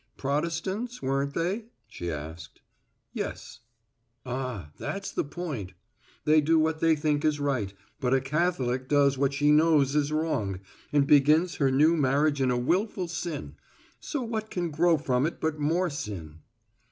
"Protestants 0.17 0.99
weren't 1.03 1.35
they?" 1.35 1.65
she 1.87 2.09
asked. 2.11 2.61
"Yes." 3.13 3.59
"Ah, 4.25 4.71
that's 4.79 5.11
the 5.11 5.23
point. 5.23 5.73
They 6.25 6.41
do 6.41 6.57
what 6.57 6.79
they 6.79 6.95
think 6.95 7.23
is 7.23 7.39
right, 7.39 7.71
but 7.99 8.11
a 8.11 8.19
Catholic 8.19 8.89
does 8.89 9.19
what 9.19 9.31
she 9.31 9.51
knows 9.51 9.95
is 9.95 10.11
wrong, 10.11 10.59
and 10.91 11.05
begins 11.05 11.57
her 11.57 11.69
new 11.69 11.95
marriage 11.95 12.41
in 12.41 12.49
a 12.49 12.57
wilful 12.57 13.07
sin, 13.07 13.53
so 13.99 14.23
what 14.23 14.49
can 14.49 14.71
grow 14.71 14.97
from 14.97 15.27
it 15.27 15.39
but 15.39 15.59
more 15.59 15.91
sin?" 15.91 16.39